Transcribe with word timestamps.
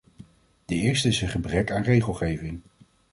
De 0.65 0.75
eerste 0.75 1.07
is 1.07 1.21
een 1.21 1.27
gebrek 1.29 1.71
aan 1.71 1.83
regelgeving. 1.83 2.61